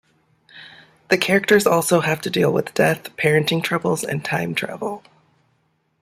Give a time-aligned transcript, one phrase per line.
[1.09, 5.03] The characters also have to deal with death, parenting troubles and time travel.